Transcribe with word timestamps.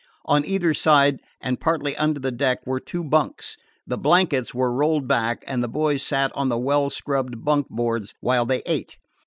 On 0.25 0.43
either 0.45 0.73
side 0.73 1.19
and 1.41 1.59
partly 1.59 1.95
under 1.95 2.19
the 2.19 2.31
deck 2.31 2.65
were 2.65 2.79
two 2.79 3.03
bunks. 3.03 3.55
The 3.85 3.99
blankets 3.99 4.51
were 4.51 4.73
rolled 4.73 5.07
back, 5.07 5.43
and 5.45 5.63
the 5.63 5.67
boys 5.69 6.01
sat 6.01 6.31
on 6.33 6.49
the 6.49 6.57
well 6.57 6.89
scrubbed 6.89 7.45
bunk 7.45 7.67
boards 7.69 8.15
while 8.19 8.47
they 8.47 8.63
ate. 8.65 8.97